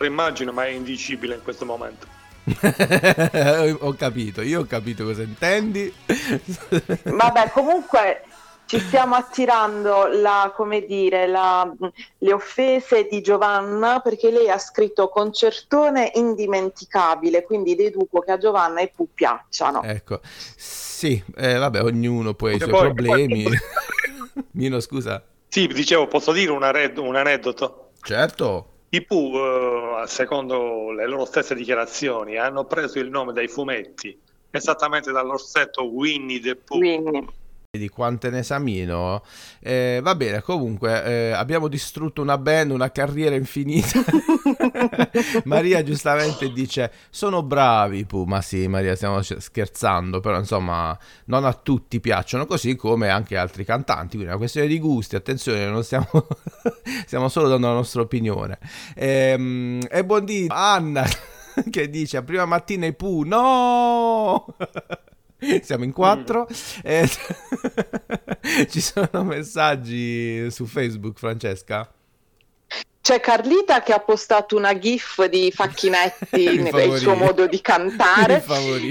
immagino, 0.00 0.52
ma 0.52 0.64
è 0.66 0.68
indicibile 0.70 1.34
in 1.34 1.42
questo 1.42 1.64
momento. 1.64 2.06
ho 3.80 3.92
capito, 3.94 4.40
io 4.42 4.60
ho 4.60 4.64
capito 4.64 5.04
cosa 5.04 5.22
intendi. 5.22 5.92
Vabbè, 7.04 7.50
comunque 7.50 8.22
ci 8.66 8.78
stiamo 8.80 9.14
attirando 9.16 10.06
la, 10.06 10.52
come 10.54 10.84
dire, 10.86 11.26
la- 11.26 11.70
le 12.18 12.32
offese 12.32 13.06
di 13.10 13.20
Giovanna 13.22 14.00
perché 14.00 14.30
lei 14.30 14.48
ha 14.50 14.58
scritto 14.58 15.08
concertone 15.08 16.12
indimenticabile, 16.14 17.42
quindi 17.44 17.74
deduco 17.74 18.20
che 18.20 18.32
a 18.32 18.38
Giovanna 18.38 18.80
i 18.82 18.90
Pooh 18.94 19.08
piacciono. 19.12 19.82
ecco. 19.82 20.20
Sì, 20.56 21.22
eh, 21.36 21.54
vabbè, 21.56 21.82
ognuno 21.82 22.34
poi 22.34 22.52
ha 22.52 22.54
i 22.54 22.56
E 22.56 22.60
suoi 22.60 22.70
poi- 22.70 22.80
problemi. 22.82 23.44
Mino, 24.52 24.80
scusa. 24.80 25.22
Sì, 25.48 25.66
dicevo, 25.66 26.06
posso 26.06 26.32
dire 26.32 26.50
un, 26.50 26.62
ared- 26.62 26.98
un 26.98 27.16
aneddoto? 27.16 27.90
Certo. 28.02 28.72
I 28.90 29.04
Pooh, 29.04 30.02
eh, 30.02 30.06
secondo 30.06 30.92
le 30.92 31.06
loro 31.06 31.24
stesse 31.24 31.54
dichiarazioni, 31.54 32.36
hanno 32.36 32.64
preso 32.64 32.98
il 32.98 33.10
nome 33.10 33.32
dai 33.32 33.48
fumetti, 33.48 34.18
esattamente 34.50 35.12
dall'orsetto 35.12 35.84
Winnie 35.84 36.40
the 36.40 36.56
Pooh. 36.56 36.78
Quindi, 36.78 37.26
di 37.76 37.90
quante 37.90 38.30
ne 38.30 38.42
sa 38.42 38.58
Mino. 38.58 39.22
Eh, 39.60 40.00
va 40.02 40.14
bene, 40.14 40.40
comunque 40.40 41.04
eh, 41.04 41.30
abbiamo 41.32 41.68
distrutto 41.68 42.22
una 42.22 42.38
band, 42.38 42.70
una 42.70 42.90
carriera 42.90 43.36
infinita. 43.36 44.02
Maria 45.44 45.82
giustamente 45.82 46.50
dice: 46.50 46.90
Sono 47.10 47.42
bravi, 47.42 48.06
Pooh. 48.06 48.24
Ma 48.24 48.40
sì, 48.40 48.66
Maria, 48.68 48.96
stiamo 48.96 49.20
sc- 49.20 49.36
scherzando. 49.36 50.20
Però 50.20 50.38
insomma, 50.38 50.98
non 51.26 51.44
a 51.44 51.52
tutti 51.52 52.00
piacciono, 52.00 52.46
così 52.46 52.74
come 52.74 53.10
anche 53.10 53.36
altri 53.36 53.66
cantanti. 53.66 54.16
Quindi 54.16 54.26
è 54.26 54.30
una 54.30 54.38
questione 54.38 54.66
di 54.66 54.78
gusti. 54.78 55.16
Attenzione, 55.16 55.66
non 55.66 55.84
stiamo, 55.84 56.08
stiamo 57.04 57.28
solo 57.28 57.48
dando 57.48 57.66
la 57.66 57.74
nostra 57.74 58.00
opinione. 58.00 58.58
Ehm, 58.94 59.80
e 59.90 60.04
buon 60.06 60.24
dì, 60.24 60.46
Anna. 60.48 61.04
Che 61.58 61.90
dice 61.90 62.18
a 62.18 62.22
prima 62.22 62.44
mattina 62.44 62.86
i 62.86 62.94
Pooh, 62.94 63.24
no! 63.24 64.46
Siamo 65.62 65.84
in 65.84 65.92
quattro. 65.92 66.46
Eh, 66.82 67.08
ci 68.68 68.80
sono 68.80 69.24
messaggi 69.24 70.50
su 70.50 70.66
Facebook, 70.66 71.18
Francesca. 71.18 71.90
C'è 73.08 73.20
Carlita 73.20 73.82
che 73.82 73.94
ha 73.94 74.00
postato 74.00 74.54
una 74.54 74.78
gif 74.78 75.24
di 75.28 75.48
Facchinetti 75.56 76.58
nel 76.58 76.98
suo 76.98 77.14
modo 77.14 77.46
di 77.46 77.58
cantare 77.62 78.44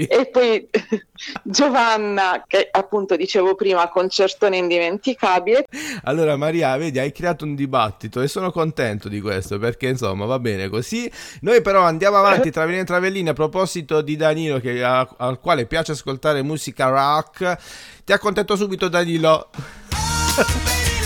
e 0.08 0.26
poi 0.26 0.68
Giovanna 1.44 2.42
che 2.44 2.66
appunto 2.68 3.14
dicevo 3.14 3.54
prima 3.54 3.88
concertone 3.88 4.56
indimenticabile 4.56 5.66
Allora, 6.02 6.34
Maria, 6.34 6.76
vedi, 6.76 6.98
hai 6.98 7.12
creato 7.12 7.44
un 7.44 7.54
dibattito 7.54 8.20
e 8.20 8.26
sono 8.26 8.50
contento 8.50 9.08
di 9.08 9.20
questo 9.20 9.56
perché 9.60 9.86
insomma 9.86 10.24
va 10.24 10.40
bene 10.40 10.68
così. 10.68 11.08
Noi 11.42 11.62
però 11.62 11.82
andiamo 11.82 12.16
avanti 12.16 12.50
tra 12.50 12.68
e 12.68 12.82
Travellini 12.82 13.28
a 13.28 13.34
proposito 13.34 14.00
di 14.02 14.16
Danilo 14.16 14.58
che, 14.58 14.82
a- 14.82 15.08
al 15.18 15.38
quale 15.38 15.66
piace 15.66 15.92
ascoltare 15.92 16.42
musica 16.42 16.88
rock. 16.88 17.56
Ti 18.04 18.12
accontento 18.12 18.56
subito, 18.56 18.88
Danilo. 18.88 19.48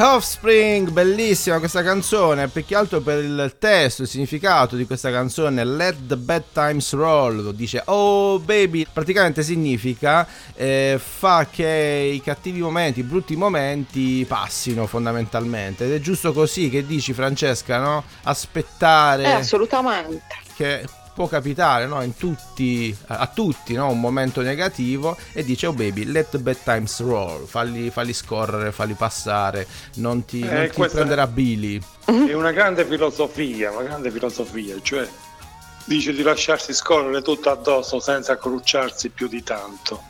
Offspring, 0.00 0.90
bellissima 0.90 1.58
questa 1.58 1.82
canzone, 1.82 2.46
più 2.48 2.64
che 2.64 2.76
altro 2.76 3.00
per 3.00 3.22
il 3.22 3.56
testo, 3.58 4.02
il 4.02 4.08
significato 4.08 4.76
di 4.76 4.86
questa 4.86 5.10
canzone, 5.10 5.64
Let 5.64 6.06
the 6.06 6.16
Bad 6.16 6.44
Times 6.52 6.92
Roll, 6.92 7.52
dice 7.52 7.82
Oh 7.86 8.38
baby, 8.38 8.86
praticamente 8.92 9.42
significa 9.42 10.26
eh, 10.54 11.00
fa 11.02 11.48
che 11.50 12.12
i 12.14 12.20
cattivi 12.20 12.60
momenti, 12.60 13.00
i 13.00 13.02
brutti 13.02 13.34
momenti 13.34 14.24
passino 14.28 14.86
fondamentalmente 14.86 15.86
ed 15.86 15.92
è 15.92 16.00
giusto 16.00 16.32
così 16.32 16.70
che 16.70 16.86
dici 16.86 17.12
Francesca, 17.12 17.78
no? 17.78 18.04
Aspettare... 18.22 19.24
Eh, 19.24 19.30
assolutamente. 19.30 20.22
Che 20.54 20.84
può 21.18 21.26
capitare 21.26 21.86
no? 21.86 22.00
In 22.04 22.16
tutti, 22.16 22.96
a 23.08 23.26
tutti 23.26 23.74
no? 23.74 23.90
un 23.90 23.98
momento 23.98 24.40
negativo 24.40 25.16
e 25.32 25.42
dice 25.42 25.66
oh 25.66 25.72
baby 25.72 26.04
let 26.04 26.28
the 26.30 26.38
bad 26.38 26.58
times 26.62 27.00
roll 27.00 27.44
falli, 27.44 27.90
falli 27.90 28.12
scorrere 28.12 28.70
falli 28.70 28.92
passare 28.94 29.66
non 29.94 30.24
ti, 30.24 30.42
Eh, 30.42 30.48
non 30.48 30.68
ti 30.70 30.86
prenderà 30.86 31.26
Billy 31.26 31.80
È 32.04 32.32
una 32.34 32.52
grande 32.52 32.84
filosofia, 32.84 33.72
una 33.72 33.82
grande 33.82 34.12
filosofia, 34.12 34.76
cioè 34.80 35.08
dice 35.86 36.12
di 36.12 36.22
lasciarsi 36.22 36.72
scorrere 36.72 37.20
tutto 37.20 37.50
addosso 37.50 37.98
senza 37.98 38.36
crucciarsi 38.36 39.08
più 39.08 39.26
di 39.26 39.42
tanto. 39.42 40.00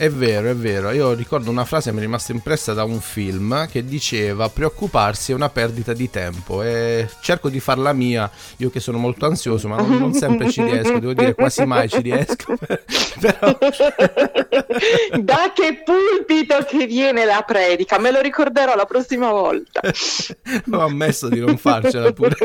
È 0.00 0.08
vero, 0.08 0.48
è 0.48 0.54
vero. 0.54 0.92
Io 0.92 1.12
ricordo 1.12 1.50
una 1.50 1.66
frase 1.66 1.90
che 1.90 1.94
mi 1.94 2.00
è 2.00 2.04
rimasta 2.04 2.32
impressa 2.32 2.72
da 2.72 2.84
un 2.84 3.02
film 3.02 3.68
che 3.68 3.84
diceva 3.84 4.48
preoccuparsi 4.48 5.32
è 5.32 5.34
una 5.34 5.50
perdita 5.50 5.92
di 5.92 6.08
tempo 6.08 6.62
e 6.62 7.06
cerco 7.20 7.50
di 7.50 7.60
farla 7.60 7.92
mia, 7.92 8.30
io 8.56 8.70
che 8.70 8.80
sono 8.80 8.96
molto 8.96 9.26
ansioso, 9.26 9.68
ma 9.68 9.76
non, 9.76 9.98
non 9.98 10.14
sempre 10.14 10.50
ci 10.50 10.62
riesco, 10.62 10.98
devo 10.98 11.12
dire 11.12 11.34
quasi 11.34 11.66
mai 11.66 11.90
ci 11.90 12.00
riesco. 12.00 12.56
Però 13.20 13.58
Da 15.20 15.52
che 15.54 15.82
pulpito 15.84 16.64
che 16.66 16.86
viene 16.86 17.24
la 17.24 17.42
predica, 17.46 17.98
me 17.98 18.10
lo 18.10 18.20
ricorderò 18.20 18.74
la 18.74 18.84
prossima 18.84 19.30
volta. 19.30 19.80
ho 20.70 20.80
ammesso 20.80 21.28
di 21.28 21.40
non 21.40 21.56
farcela 21.56 22.12
pure. 22.12 22.36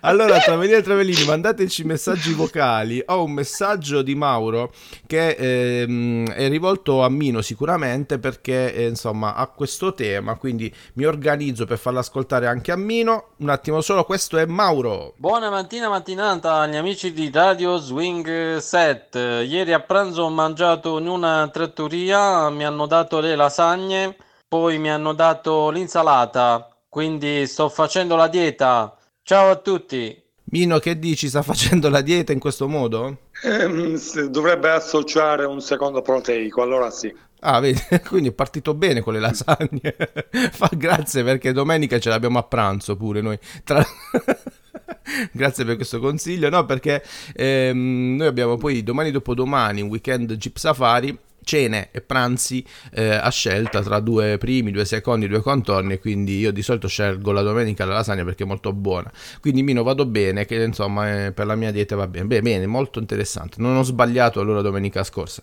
allora, 0.00 0.38
Travellini 0.38 0.78
e 0.78 0.82
Travellini, 0.82 1.24
mandateci 1.24 1.84
messaggi 1.84 2.32
vocali. 2.32 3.02
Ho 3.06 3.24
un 3.24 3.32
messaggio 3.32 4.02
di 4.02 4.14
Mauro 4.14 4.72
che 5.06 5.36
ehm, 5.60 6.30
è 6.30 6.48
rivolto 6.48 7.02
a 7.02 7.08
Mino 7.08 7.40
sicuramente 7.42 8.18
perché 8.18 8.74
eh, 8.74 8.86
insomma 8.86 9.34
ha 9.34 9.46
questo 9.48 9.94
tema, 9.94 10.36
quindi 10.36 10.72
mi 10.94 11.04
organizzo 11.04 11.66
per 11.66 11.78
farlo 11.78 11.98
ascoltare 11.98 12.46
anche 12.46 12.72
a 12.72 12.76
Mino. 12.76 13.30
Un 13.38 13.48
attimo 13.48 13.80
solo, 13.80 14.04
questo 14.04 14.38
è 14.38 14.46
Mauro. 14.46 15.14
Buona 15.16 15.50
mattina 15.50 15.88
mattinata 15.88 16.60
agli 16.60 16.76
amici 16.76 17.12
di 17.12 17.30
Radio 17.32 17.76
Swing 17.76 18.56
Set. 18.58 19.14
Ieri 19.14 19.72
a 19.72 19.80
pranzo 19.80 20.22
ho 20.22 20.30
mangiato 20.30 20.98
in 20.98 21.08
una 21.08 21.48
trattoria, 21.52 22.48
mi 22.50 22.64
hanno 22.64 22.86
dato 22.86 23.20
le 23.20 23.36
lasagne, 23.36 24.16
poi 24.48 24.78
mi 24.78 24.90
hanno 24.90 25.12
dato 25.12 25.70
l'insalata, 25.70 26.68
quindi 26.88 27.46
sto 27.46 27.68
facendo 27.68 28.16
la 28.16 28.28
dieta. 28.28 28.96
Ciao 29.22 29.50
a 29.50 29.56
tutti. 29.56 30.20
Mino, 30.52 30.80
che 30.80 30.98
dici? 30.98 31.28
Sta 31.28 31.42
facendo 31.42 31.88
la 31.88 32.00
dieta 32.00 32.32
in 32.32 32.40
questo 32.40 32.66
modo? 32.66 33.28
Ehm, 33.42 33.98
dovrebbe 34.28 34.70
associare 34.70 35.44
un 35.44 35.60
secondo 35.60 36.02
proteico, 36.02 36.62
allora 36.62 36.90
sì. 36.90 37.12
Ah, 37.40 37.58
vedi, 37.60 37.80
quindi 38.06 38.28
è 38.28 38.32
partito 38.32 38.74
bene 38.74 39.00
con 39.00 39.14
le 39.14 39.20
lasagne. 39.20 39.96
Fa 40.52 40.70
grazie 40.72 41.24
perché 41.24 41.52
domenica 41.52 41.98
ce 41.98 42.10
l'abbiamo 42.10 42.38
a 42.38 42.42
pranzo 42.42 42.96
pure 42.96 43.20
noi. 43.20 43.38
Tra- 43.64 43.84
grazie 45.32 45.64
per 45.64 45.76
questo 45.76 46.00
consiglio. 46.00 46.50
No, 46.50 46.66
perché 46.66 47.02
ehm, 47.34 48.16
noi 48.16 48.26
abbiamo 48.26 48.56
poi 48.56 48.82
domani 48.82 49.10
dopodomani 49.10 49.80
un 49.80 49.88
weekend 49.88 50.34
Jeep 50.34 50.56
Safari. 50.56 51.18
Cene 51.42 51.88
e 51.90 52.00
pranzi 52.00 52.64
eh, 52.92 53.14
a 53.14 53.30
scelta 53.30 53.82
tra 53.82 54.00
due 54.00 54.38
primi, 54.38 54.70
due 54.70 54.84
secondi, 54.84 55.28
due 55.28 55.40
contorni. 55.40 55.98
Quindi 55.98 56.38
io 56.38 56.52
di 56.52 56.62
solito 56.62 56.88
scelgo 56.88 57.32
la 57.32 57.42
domenica 57.42 57.84
la 57.84 57.94
lasagna 57.94 58.24
perché 58.24 58.44
è 58.44 58.46
molto 58.46 58.72
buona. 58.72 59.10
Quindi 59.40 59.62
Mino 59.62 59.82
vado 59.82 60.06
bene, 60.06 60.44
che 60.44 60.62
insomma 60.62 61.26
eh, 61.26 61.32
per 61.32 61.46
la 61.46 61.54
mia 61.54 61.70
dieta 61.70 61.96
va 61.96 62.06
bene. 62.06 62.26
Beh, 62.26 62.42
bene, 62.42 62.66
molto 62.66 62.98
interessante. 62.98 63.56
Non 63.58 63.76
ho 63.76 63.82
sbagliato 63.82 64.40
allora 64.40 64.60
domenica 64.60 65.02
scorsa. 65.02 65.42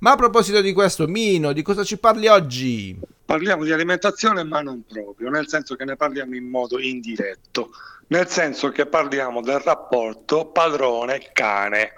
Ma 0.00 0.12
a 0.12 0.16
proposito 0.16 0.60
di 0.60 0.72
questo, 0.72 1.08
Mino, 1.08 1.52
di 1.52 1.62
cosa 1.62 1.82
ci 1.82 1.98
parli 1.98 2.28
oggi? 2.28 2.96
Parliamo 3.24 3.64
di 3.64 3.72
alimentazione, 3.72 4.44
ma 4.44 4.60
non 4.60 4.84
proprio, 4.86 5.28
nel 5.28 5.48
senso 5.48 5.74
che 5.74 5.84
ne 5.84 5.96
parliamo 5.96 6.36
in 6.36 6.48
modo 6.48 6.78
indiretto, 6.78 7.70
nel 8.06 8.28
senso 8.28 8.70
che 8.70 8.86
parliamo 8.86 9.42
del 9.42 9.58
rapporto 9.58 10.46
padrone-cane. 10.46 11.92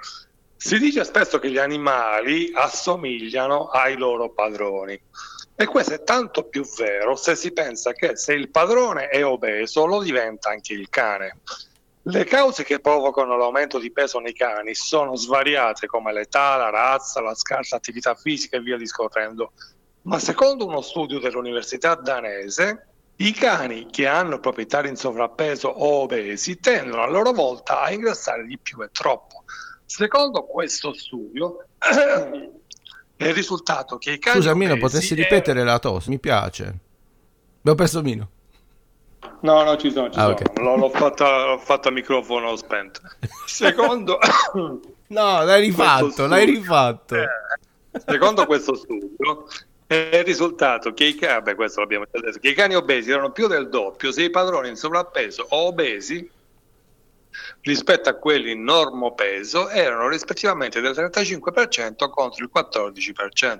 Si 0.62 0.78
dice 0.78 1.04
spesso 1.04 1.38
che 1.38 1.50
gli 1.50 1.56
animali 1.56 2.52
assomigliano 2.54 3.68
ai 3.68 3.96
loro 3.96 4.28
padroni. 4.28 5.00
E 5.56 5.64
questo 5.64 5.94
è 5.94 6.02
tanto 6.02 6.44
più 6.50 6.66
vero 6.76 7.16
se 7.16 7.34
si 7.34 7.50
pensa 7.52 7.94
che 7.94 8.14
se 8.14 8.34
il 8.34 8.50
padrone 8.50 9.08
è 9.08 9.24
obeso 9.24 9.86
lo 9.86 10.02
diventa 10.02 10.50
anche 10.50 10.74
il 10.74 10.90
cane. 10.90 11.38
Le 12.02 12.24
cause 12.24 12.62
che 12.62 12.78
provocano 12.78 13.38
l'aumento 13.38 13.78
di 13.78 13.90
peso 13.90 14.18
nei 14.18 14.34
cani 14.34 14.74
sono 14.74 15.16
svariate 15.16 15.86
come 15.86 16.12
l'età, 16.12 16.56
la 16.56 16.68
razza, 16.68 17.22
la 17.22 17.34
scarsa 17.34 17.76
attività 17.76 18.14
fisica 18.14 18.58
e 18.58 18.60
via 18.60 18.76
discorrendo. 18.76 19.52
Ma 20.02 20.18
secondo 20.18 20.66
uno 20.66 20.82
studio 20.82 21.20
dell'università 21.20 21.94
danese, 21.94 22.88
i 23.16 23.32
cani 23.32 23.86
che 23.90 24.06
hanno 24.06 24.38
proprietari 24.40 24.90
in 24.90 24.96
sovrappeso 24.96 25.68
o 25.68 26.02
obesi 26.02 26.60
tendono 26.60 27.02
a 27.02 27.08
loro 27.08 27.32
volta 27.32 27.80
a 27.80 27.90
ingrassare 27.90 28.44
di 28.44 28.58
più 28.58 28.82
e 28.82 28.90
troppo. 28.92 29.44
Secondo 29.90 30.44
questo 30.44 30.92
studio 30.92 31.64
è 31.76 33.26
il 33.26 33.35
risultato 33.35 33.98
che 33.98 34.12
i 34.12 34.18
cani 34.20 34.37
Scusa, 34.37 34.55
Mino, 34.55 34.76
potessi 34.76 35.14
e- 35.14 35.16
ripetere 35.16 35.64
la 35.64 35.81
tosse? 35.81 36.11
Mi 36.11 36.20
piace. 36.20 36.62
Abbiamo 37.59 37.76
perso 37.76 38.00
Mino. 38.00 38.29
No, 39.40 39.64
no, 39.64 39.76
ci 39.76 39.90
sono, 39.90 40.09
ci 40.09 40.16
Ah, 40.16 40.22
sono. 40.22 40.35
ok. 40.35 40.59
L'ho, 40.61 40.76
l'ho 40.76 40.90
fatta, 40.90 41.46
l'ho 41.46 41.59
fatta 41.59 41.88
a 41.88 41.90
microfono 41.90 42.55
spento. 42.55 43.00
Secondo, 43.46 44.18
No, 45.09 45.42
l'hai 45.42 45.61
rifatto, 45.61 46.26
l'hai 46.29 46.44
rifatto. 46.44 47.16
Eh, 47.16 47.26
secondo 48.07 48.46
questo 48.46 48.76
studio 48.76 49.48
è 49.88 50.18
il 50.18 50.24
risultato 50.24 50.92
che 50.94 51.03
i 51.07 51.16
cani, 51.16 51.42
beh, 51.42 51.57
questo 51.57 51.81
l'abbiamo 51.81 52.05
già 52.12 52.20
detto, 52.20 52.38
che 52.38 52.50
i 52.50 52.55
cani 52.55 52.76
obesi 52.76 53.11
erano 53.11 53.33
più 53.33 53.48
del 53.48 53.68
doppio 53.68 54.12
se 54.12 54.22
i 54.22 54.31
padroni 54.31 54.68
in 54.68 54.76
sovrappeso 54.76 55.44
o 55.48 55.66
obesi 55.66 56.31
rispetto 57.62 58.08
a 58.08 58.14
quelli 58.14 58.56
normopeso 58.56 59.68
erano 59.68 60.08
rispettivamente 60.08 60.80
del 60.80 60.92
35% 60.92 62.08
contro 62.10 62.44
il 62.44 62.50
14%. 62.52 63.58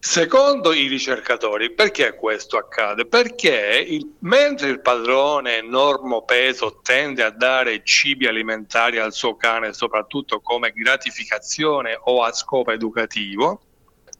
Secondo 0.00 0.72
i 0.72 0.86
ricercatori, 0.86 1.72
perché 1.72 2.14
questo 2.14 2.56
accade? 2.56 3.04
Perché 3.06 3.84
il- 3.88 4.14
mentre 4.20 4.68
il 4.68 4.80
padrone 4.80 5.60
normopeso 5.60 6.78
tende 6.82 7.24
a 7.24 7.30
dare 7.30 7.82
cibi 7.82 8.28
alimentari 8.28 8.98
al 8.98 9.12
suo 9.12 9.34
cane, 9.34 9.72
soprattutto 9.72 10.40
come 10.40 10.70
gratificazione 10.70 11.98
o 12.00 12.22
a 12.22 12.32
scopo 12.32 12.70
educativo, 12.70 13.60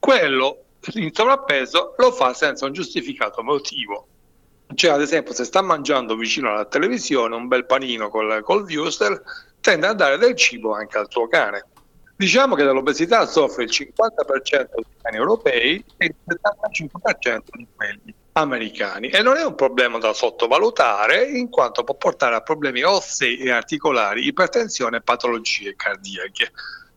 quello 0.01 0.65
in 0.95 1.13
sovrappeso 1.15 1.95
lo 1.97 2.11
fa 2.11 2.35
senza 2.35 2.67
un 2.67 2.73
giustificato 2.73 3.43
motivo. 3.45 4.09
Cioè, 4.75 4.91
ad 4.91 5.01
esempio, 5.01 5.33
se 5.33 5.45
sta 5.45 5.63
mangiando 5.63 6.15
vicino 6.15 6.51
alla 6.51 6.67
televisione 6.67 7.35
un 7.35 7.49
bel 7.49 7.67
panino 7.67 8.11
col, 8.11 8.43
col 8.43 8.65
Wurstel, 8.69 9.21
tende 9.61 9.87
a 9.87 9.95
dare 9.95 10.19
del 10.19 10.37
cibo 10.37 10.75
anche 10.75 10.99
al 10.99 11.07
suo 11.11 11.27
cane. 11.27 11.65
Diciamo 12.17 12.55
che 12.55 12.65
dell'obesità 12.65 13.27
soffre 13.27 13.65
il 13.65 13.71
50% 13.71 14.69
dei 14.75 14.85
cani 15.01 15.17
europei 15.17 15.85
e 15.97 16.07
il 16.07 16.15
75% 16.27 17.43
di 17.53 17.67
quelli 17.75 18.15
americani 18.33 19.09
e 19.09 19.23
non 19.23 19.37
è 19.37 19.45
un 19.45 19.55
problema 19.55 19.99
da 19.99 20.13
sottovalutare 20.13 21.25
in 21.25 21.49
quanto 21.49 21.85
può 21.85 21.95
portare 21.95 22.35
a 22.35 22.41
problemi 22.41 22.83
ossei 22.83 23.39
e 23.39 23.51
articolari, 23.51 24.27
ipertensione 24.27 24.99
e 24.99 25.03
patologie 25.03 25.77
cardiache. 25.77 26.51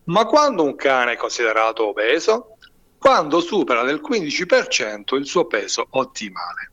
Ma 0.05 0.25
quando 0.25 0.63
un 0.63 0.75
cane 0.75 1.13
è 1.13 1.17
considerato 1.17 1.87
obeso? 1.87 2.57
Quando 2.97 3.41
supera 3.41 3.83
del 3.83 4.01
15% 4.01 5.15
il 5.15 5.25
suo 5.25 5.45
peso 5.45 5.85
ottimale. 5.91 6.70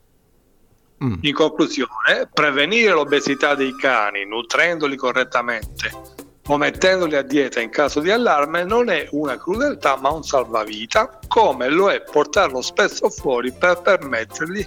Mm. 1.03 1.15
In 1.21 1.33
conclusione, 1.33 2.29
prevenire 2.33 2.91
l'obesità 2.91 3.55
dei 3.55 3.73
cani 3.75 4.25
nutrendoli 4.25 4.95
correttamente 4.97 6.17
o 6.49 6.57
mettendoli 6.57 7.15
a 7.15 7.21
dieta 7.21 7.61
in 7.61 7.69
caso 7.69 7.99
di 7.99 8.09
allarme 8.09 8.63
non 8.63 8.89
è 8.89 9.07
una 9.11 9.37
crudeltà 9.37 9.97
ma 9.97 10.09
un 10.09 10.23
salvavita, 10.23 11.19
come 11.27 11.69
lo 11.69 11.91
è 11.91 12.01
portarlo 12.01 12.61
spesso 12.61 13.09
fuori 13.09 13.51
per 13.53 13.81
permettergli 13.81 14.65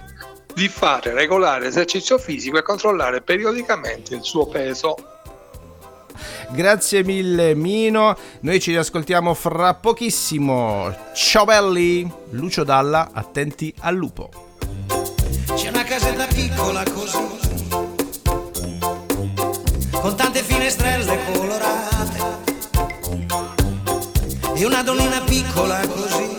di 0.53 0.67
fare 0.69 1.13
regolare 1.13 1.67
esercizio 1.67 2.17
fisico 2.17 2.57
e 2.57 2.61
controllare 2.61 3.21
periodicamente 3.21 4.15
il 4.15 4.23
suo 4.23 4.47
peso. 4.47 4.95
Grazie 6.51 7.03
mille 7.03 7.53
Mino, 7.55 8.15
noi 8.41 8.59
ci 8.61 8.71
riascoltiamo 8.71 9.33
fra 9.33 9.73
pochissimo. 9.73 10.95
Ciao 11.13 11.45
belli! 11.45 12.09
Lucio 12.29 12.63
Dalla, 12.63 13.09
attenti 13.11 13.73
al 13.79 13.95
lupo. 13.95 14.52
C'è 15.45 15.69
una 15.69 15.83
casetta 15.83 16.25
piccola 16.27 16.83
così, 16.83 17.17
con 19.91 20.15
tante 20.15 20.43
finestrelle 20.43 21.17
colorate, 21.31 22.21
e 24.55 24.65
una 24.65 24.83
donnina 24.83 25.21
piccola 25.21 25.79
così, 25.87 26.37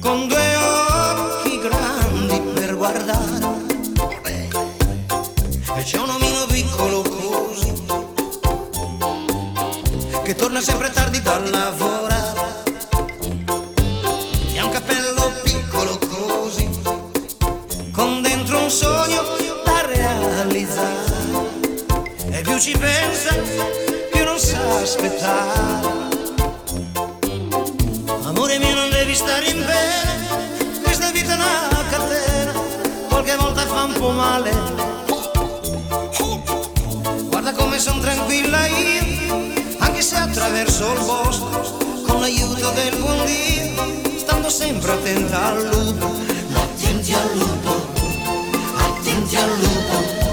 con 0.00 0.28
due 0.28 0.56
occhi 0.56 1.58
grandi 1.60 2.40
per 2.54 2.76
guardare. 2.76 3.56
E 5.76 5.82
c'è 5.82 5.98
un 5.98 6.10
omino 6.10 6.46
piccolo 6.46 7.02
così, 7.02 7.72
che 10.24 10.34
torna 10.34 10.60
sempre 10.60 10.90
tardi 10.90 11.22
dal 11.22 11.48
lavoro. 11.50 11.97
Ci 22.58 22.76
pensa, 22.76 23.34
più 24.10 24.24
non 24.24 24.36
sa 24.36 24.58
aspettare. 24.80 25.60
Amore 28.24 28.58
mio 28.58 28.74
non 28.74 28.90
devi 28.90 29.14
stare 29.14 29.46
in 29.46 29.64
bene, 29.64 30.82
questa 30.82 31.12
vita 31.12 31.32
è 31.32 31.36
una 31.36 31.84
catena, 31.88 32.52
qualche 33.08 33.36
volta 33.36 33.64
fa 33.64 33.84
un 33.84 33.92
po' 33.92 34.10
male. 34.10 34.50
Guarda 37.28 37.52
come 37.52 37.78
sono 37.78 38.00
tranquilla 38.00 38.66
io, 38.66 39.52
anche 39.78 40.02
se 40.02 40.16
attraverso 40.16 40.92
il 40.94 41.04
bosco, 41.04 42.02
con 42.06 42.20
l'aiuto 42.20 42.70
del 42.70 42.96
buon 42.96 43.24
Dio, 43.24 44.18
stando 44.18 44.50
sempre 44.50 44.92
attenta 44.92 45.46
al 45.46 45.62
lupo. 45.64 46.12
Attenti 46.54 47.14
al 47.14 47.30
lupo, 47.34 47.86
attenti 48.76 49.36
al 49.36 49.58
lupo. 49.60 50.27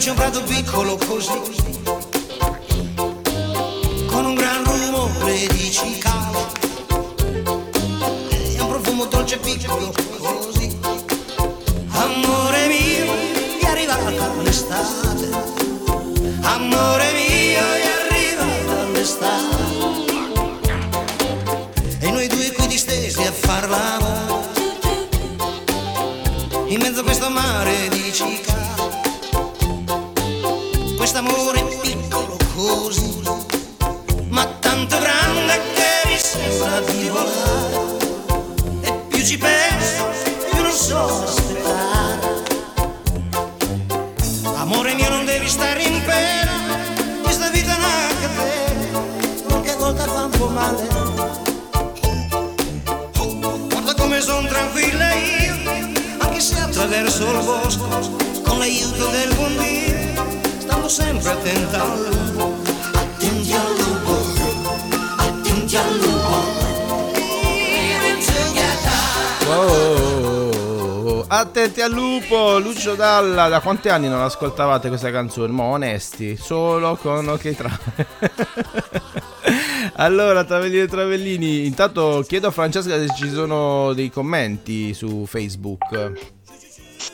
C'è 0.00 0.08
un 0.08 0.16
prato 0.16 0.42
piccolo 0.44 0.96
così, 0.96 1.38
con 4.06 4.24
un 4.24 4.34
gran 4.34 4.64
rumore 4.64 5.46
di 5.48 5.70
cicale 5.70 6.38
e 8.30 8.60
un 8.62 8.68
profumo 8.68 9.04
dolce 9.04 9.36
piccolo 9.36 10.09
Sono 54.40 54.52
tranquilla 54.52 55.12
io, 55.12 55.54
anche 56.16 56.40
se 56.40 56.58
attraverso 56.58 57.30
il 57.30 57.44
bosco, 57.44 57.86
con 58.42 58.58
l'aiuto 58.58 59.08
del 59.08 59.34
buon 59.34 59.54
Dio, 59.58 60.24
stando 60.60 60.88
sempre 60.88 61.28
attenta 61.28 61.82
al 61.82 62.08
lupo. 62.08 62.56
Attenti 62.94 63.52
al 63.52 63.76
lupo, 63.76 64.16
attenti 65.18 65.76
al 65.76 65.98
lupo. 65.98 67.12
Living 67.12 68.24
together. 68.24 69.48
Oh, 69.48 71.24
attenti 71.28 71.82
al 71.82 71.92
lupo, 71.92 72.58
Lucio 72.60 72.94
Dalla. 72.94 73.48
Da 73.48 73.60
quanti 73.60 73.90
anni 73.90 74.08
non 74.08 74.22
ascoltavate 74.22 74.88
questa 74.88 75.10
canzone? 75.10 75.52
Ma 75.52 75.64
onesti, 75.64 76.38
solo 76.38 76.96
con 76.96 77.28
Ok 77.28 77.54
Tra. 77.54 77.78
allora, 80.04 80.44
Travellini 80.44 80.82
e 80.82 80.86
Travellini, 80.88 81.66
intanto 81.66 82.24
chiedo 82.26 82.48
a 82.48 82.50
Francesca 82.50 82.98
se 82.98 83.14
ci 83.14 83.28
sono 83.30 83.92
dei 83.92 84.10
commenti 84.10 84.94
su 84.94 85.26
Facebook. 85.26 86.12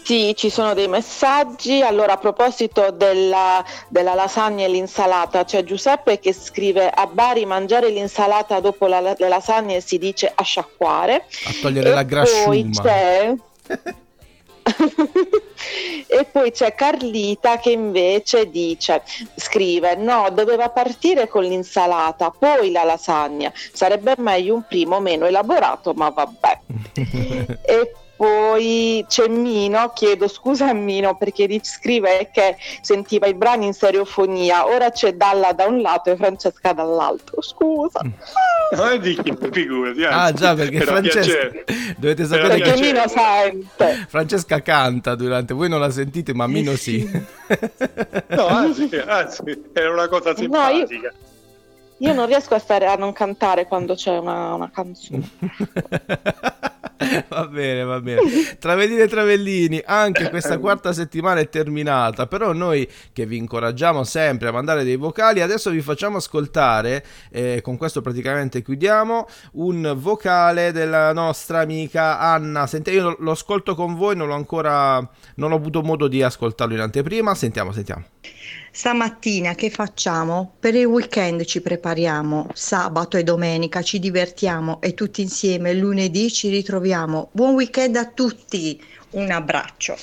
Sì, 0.04 0.34
ci 0.36 0.50
sono 0.50 0.74
dei 0.74 0.88
messaggi. 0.88 1.80
Allora, 1.82 2.12
a 2.14 2.16
proposito 2.16 2.90
della, 2.92 3.64
della 3.88 4.14
lasagna 4.14 4.64
e 4.64 4.68
l'insalata, 4.68 5.44
c'è 5.44 5.64
Giuseppe 5.64 6.18
che 6.18 6.32
scrive 6.32 6.88
a 6.88 7.06
Bari 7.06 7.44
mangiare 7.44 7.90
l'insalata 7.90 8.60
dopo 8.60 8.86
la, 8.86 9.00
le 9.00 9.28
lasagne 9.28 9.80
si 9.80 9.98
dice 9.98 10.30
a 10.32 10.42
sciacquare. 10.42 11.24
A 11.46 11.52
togliere 11.60 11.90
E 11.90 11.92
la 11.92 12.04
Poi 12.04 12.06
grasciuma. 12.06 12.82
c'è... 12.82 13.34
e 16.08 16.24
poi 16.30 16.50
c'è 16.50 16.74
Carlita 16.74 17.58
che 17.58 17.70
invece 17.70 18.50
dice, 18.50 19.02
scrive, 19.36 19.94
no, 19.96 20.28
doveva 20.32 20.70
partire 20.70 21.28
con 21.28 21.44
l'insalata, 21.44 22.30
poi 22.30 22.70
la 22.70 22.84
lasagna, 22.84 23.52
sarebbe 23.72 24.14
meglio 24.18 24.54
un 24.54 24.64
primo 24.66 25.00
meno 25.00 25.26
elaborato, 25.26 25.92
ma 25.94 26.10
vabbè. 26.10 26.60
e 27.64 27.92
poi 28.16 29.04
c'è 29.06 29.28
Mino, 29.28 29.92
chiedo 29.94 30.26
scusa 30.26 30.70
a 30.70 30.72
Mino 30.72 31.16
perché 31.16 31.46
scrive 31.62 32.30
che 32.32 32.56
sentiva 32.80 33.26
i 33.26 33.34
brani 33.34 33.66
in 33.66 33.74
stereofonia, 33.74 34.66
ora 34.66 34.90
c'è 34.90 35.12
Dalla 35.12 35.52
da 35.52 35.66
un 35.66 35.80
lato 35.82 36.10
e 36.10 36.16
Francesca 36.16 36.72
dall'altro, 36.72 37.42
scusa. 37.42 38.00
Non 38.72 38.88
è 38.88 38.98
di 38.98 39.14
chi, 39.22 39.36
figurati. 39.52 40.04
Ah 40.04 40.32
già, 40.32 40.54
perché 40.54 40.76
era 40.76 40.86
Francesca... 40.86 41.20
piacere. 41.20 41.64
Dovete 41.98 42.22
Era 42.22 42.30
sapere 42.30 42.48
Perché 42.48 42.62
che 42.62 42.80
piacere. 42.80 42.92
Mino 42.92 43.08
sente. 43.08 44.06
Francesca 44.08 44.62
canta 44.62 45.14
durante... 45.14 45.54
Voi 45.54 45.68
non 45.68 45.80
la 45.80 45.90
sentite, 45.90 46.34
ma 46.34 46.46
Mino 46.46 46.74
sì. 46.74 47.08
No, 48.28 48.46
anzi, 48.46 48.88
anzi, 49.06 49.42
era 49.72 49.92
una 49.92 50.08
cosa 50.08 50.32
No, 50.32 50.68
io- 50.68 50.86
simpatica. 50.86 51.12
Io 51.98 52.12
non 52.12 52.26
riesco 52.26 52.54
a 52.54 52.58
stare 52.58 52.86
a 52.86 52.96
non 52.96 53.12
cantare 53.12 53.66
quando 53.66 53.94
c'è 53.94 54.18
una, 54.18 54.54
una 54.54 54.70
canzone. 54.70 55.30
va 57.28 57.46
bene, 57.46 57.82
va 57.84 58.00
bene. 58.00 58.20
Travellini 58.58 59.00
e 59.00 59.08
Travellini, 59.08 59.82
anche 59.84 60.30
questa 60.30 60.58
quarta 60.58 60.92
settimana 60.92 61.40
è 61.40 61.48
terminata, 61.48 62.26
però 62.26 62.52
noi 62.52 62.88
che 63.12 63.26
vi 63.26 63.36
incoraggiamo 63.36 64.04
sempre 64.04 64.48
a 64.48 64.52
mandare 64.52 64.84
dei 64.84 64.96
vocali, 64.96 65.40
adesso 65.40 65.70
vi 65.70 65.82
facciamo 65.82 66.16
ascoltare, 66.16 67.04
eh, 67.30 67.60
con 67.62 67.76
questo 67.76 68.00
praticamente 68.00 68.62
chiudiamo, 68.62 69.26
un 69.52 69.94
vocale 69.96 70.72
della 70.72 71.12
nostra 71.12 71.60
amica 71.60 72.18
Anna. 72.18 72.66
Senti, 72.66 72.90
io 72.90 73.02
lo- 73.10 73.16
lo 73.20 73.30
ascolto 73.32 73.74
con 73.74 73.94
voi, 73.94 74.16
non 74.16 74.28
l'ho 74.28 74.34
ancora, 74.34 74.96
non 75.36 75.52
ho 75.52 75.56
avuto 75.56 75.82
modo 75.82 76.08
di 76.08 76.22
ascoltarlo 76.22 76.74
in 76.74 76.80
anteprima, 76.80 77.34
sentiamo, 77.34 77.72
sentiamo. 77.72 78.04
Stamattina 78.70 79.54
che 79.54 79.70
facciamo? 79.70 80.54
Per 80.60 80.74
il 80.74 80.84
weekend 80.84 81.44
ci 81.44 81.60
prepariamo, 81.60 82.48
sabato 82.52 83.16
e 83.16 83.22
domenica 83.22 83.82
ci 83.82 83.98
divertiamo 83.98 84.80
e 84.80 84.94
tutti 84.94 85.22
insieme 85.22 85.72
lunedì 85.72 86.30
ci 86.30 86.48
ritroviamo. 86.50 87.30
Buon 87.32 87.54
weekend 87.54 87.96
a 87.96 88.06
tutti, 88.06 88.80
un 89.10 89.30
abbraccio. 89.30 89.96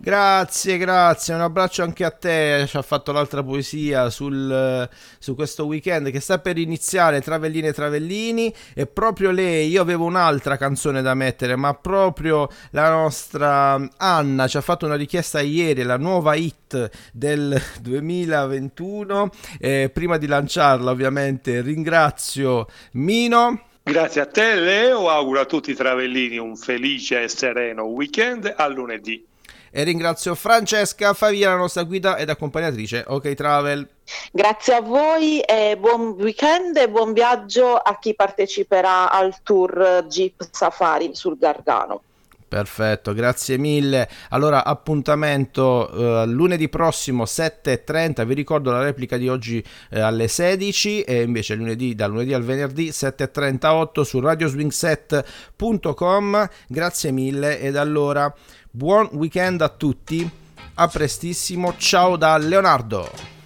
Grazie, 0.00 0.78
grazie, 0.78 1.34
un 1.34 1.40
abbraccio 1.40 1.82
anche 1.82 2.04
a 2.04 2.12
te, 2.12 2.66
ci 2.68 2.76
ha 2.76 2.82
fatto 2.82 3.10
l'altra 3.10 3.42
poesia 3.42 4.10
sul, 4.10 4.88
su 5.18 5.34
questo 5.34 5.66
weekend 5.66 6.12
che 6.12 6.20
sta 6.20 6.38
per 6.38 6.56
iniziare, 6.56 7.20
Travellini 7.20 7.66
e 7.66 7.72
Travellini, 7.72 8.54
e 8.74 8.86
proprio 8.86 9.32
lei, 9.32 9.68
io 9.68 9.82
avevo 9.82 10.04
un'altra 10.04 10.56
canzone 10.56 11.02
da 11.02 11.14
mettere, 11.14 11.56
ma 11.56 11.74
proprio 11.74 12.48
la 12.70 12.90
nostra 12.90 13.88
Anna 13.96 14.46
ci 14.46 14.56
ha 14.56 14.60
fatto 14.60 14.86
una 14.86 14.94
richiesta 14.94 15.40
ieri, 15.40 15.82
la 15.82 15.98
nuova 15.98 16.36
hit 16.36 16.90
del 17.12 17.60
2021, 17.82 19.30
e 19.58 19.90
prima 19.92 20.16
di 20.16 20.28
lanciarla 20.28 20.92
ovviamente 20.92 21.60
ringrazio 21.60 22.68
Mino. 22.92 23.62
Grazie 23.82 24.20
a 24.20 24.26
te, 24.26 24.54
Leo. 24.54 25.08
Auguro 25.08 25.40
a 25.40 25.46
tutti 25.46 25.70
i 25.70 25.74
travellini 25.74 26.36
un 26.36 26.56
felice 26.56 27.22
e 27.22 27.28
sereno 27.28 27.84
weekend. 27.84 28.52
A 28.54 28.66
lunedì. 28.68 29.24
E 29.70 29.82
ringrazio 29.82 30.34
Francesca 30.34 31.12
Favia, 31.12 31.50
la 31.50 31.56
nostra 31.56 31.82
guida 31.82 32.16
ed 32.16 32.30
accompagnatrice 32.30 33.04
Ok 33.06 33.34
Travel. 33.34 33.88
Grazie 34.32 34.74
a 34.74 34.80
voi 34.80 35.40
e 35.40 35.76
buon 35.78 36.16
weekend 36.18 36.76
e 36.76 36.88
buon 36.88 37.12
viaggio 37.12 37.76
a 37.76 37.98
chi 37.98 38.14
parteciperà 38.14 39.10
al 39.10 39.42
tour 39.42 40.06
Jeep 40.08 40.48
Safari 40.50 41.10
sul 41.14 41.36
Gargano. 41.36 42.02
Perfetto, 42.48 43.12
grazie 43.12 43.58
mille. 43.58 44.08
Allora, 44.30 44.64
appuntamento 44.64 46.22
eh, 46.22 46.26
lunedì 46.26 46.70
prossimo 46.70 47.24
7.30. 47.24 48.24
Vi 48.24 48.32
ricordo 48.32 48.70
la 48.70 48.80
replica 48.82 49.18
di 49.18 49.28
oggi 49.28 49.62
eh, 49.90 50.00
alle 50.00 50.28
16 50.28 51.02
e 51.02 51.20
invece 51.22 51.54
lunedì, 51.54 51.94
da 51.94 52.06
lunedì 52.06 52.32
al 52.32 52.42
venerdì 52.42 52.88
7.38 52.88 54.00
su 54.00 54.20
radioswingset.com. 54.20 56.48
Grazie 56.66 57.10
mille 57.10 57.60
ed 57.60 57.76
allora 57.76 58.34
buon 58.70 59.10
weekend 59.12 59.60
a 59.60 59.68
tutti. 59.68 60.26
A 60.74 60.88
prestissimo. 60.88 61.74
Ciao 61.76 62.16
da 62.16 62.38
Leonardo. 62.38 63.37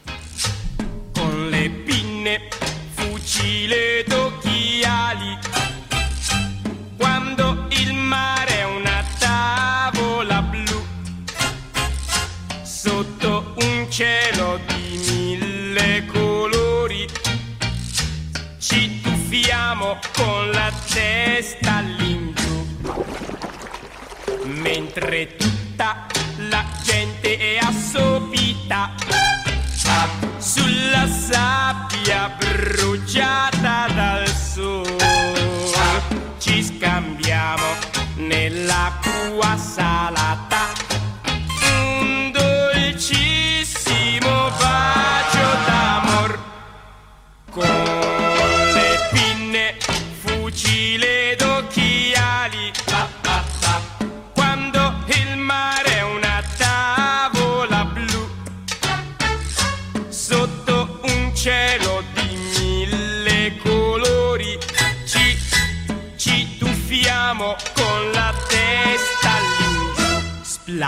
uomo 19.83 19.99
con 20.13 20.51
la 20.51 20.73
testa 20.93 21.77
all'ingiù. 21.77 22.67
Mentre 24.45 25.37
tutta 25.37 26.07
la 26.51 26.65
gente 26.83 27.37
è 27.37 27.59
assopita 27.59 28.95
sulla 30.39 31.07
sabbia 31.09 32.31
bruciata 32.39 33.87
dal 33.95 34.27
sole. 34.29 35.01
Ci 36.39 36.63
scambiamo 36.63 37.67
nella 38.17 38.93
nell'acqua 38.99 39.57
salata. 39.57 40.72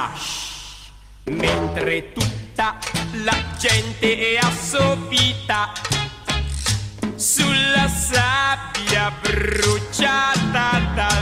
Splash 0.05 0.53
mentre 1.25 2.13
tutta 2.13 2.79
la 3.25 3.37
gente 3.59 4.35
è 4.35 4.37
assopita 4.37 5.73
sulla 7.17 7.89
sabbia 7.89 9.11
bruciata 9.23 10.85
sole 10.85 11.14